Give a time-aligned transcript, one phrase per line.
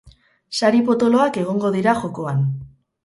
[0.59, 2.43] Sari potoloak egongo dira jokoan.